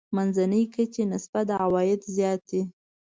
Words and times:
منځنۍ 0.15 0.63
کچې 0.73 1.03
نسبت 1.13 1.47
عوايد 1.61 1.99
زیات 2.15 2.41
دي. 2.49 2.61